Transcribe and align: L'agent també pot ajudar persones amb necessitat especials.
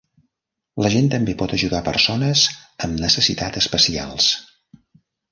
L'agent 0.83 1.09
també 1.09 1.33
pot 1.41 1.51
ajudar 1.57 1.81
persones 1.87 2.45
amb 2.87 3.03
necessitat 3.03 3.59
especials. 3.61 4.31